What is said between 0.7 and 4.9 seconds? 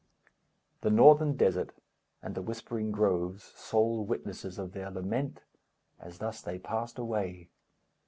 The northern desert and the whispering groves, Sole witnesses of their